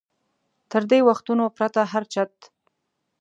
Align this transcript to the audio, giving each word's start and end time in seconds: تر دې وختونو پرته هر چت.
تر 0.71 0.83
دې 0.89 0.99
وختونو 1.09 1.45
پرته 1.57 1.81
هر 1.91 2.03
چت. 2.13 2.33